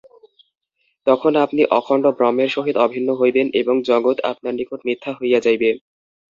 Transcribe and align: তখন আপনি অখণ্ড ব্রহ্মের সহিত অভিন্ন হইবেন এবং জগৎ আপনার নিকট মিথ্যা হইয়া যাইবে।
তখন 1.07 1.33
আপনি 1.45 1.61
অখণ্ড 1.79 2.05
ব্রহ্মের 2.17 2.49
সহিত 2.49 2.75
অভিন্ন 2.85 3.09
হইবেন 3.15 3.47
এবং 3.61 3.75
জগৎ 3.89 4.17
আপনার 4.31 4.53
নিকট 4.59 4.79
মিথ্যা 4.87 5.11
হইয়া 5.19 5.39
যাইবে। 5.45 5.69